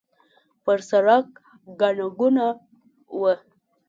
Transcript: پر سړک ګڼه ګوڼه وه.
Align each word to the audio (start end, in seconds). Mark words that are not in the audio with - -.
پر 0.63 0.79
سړک 0.89 1.27
ګڼه 1.81 2.07
ګوڼه 2.19 2.47
وه. 3.19 3.33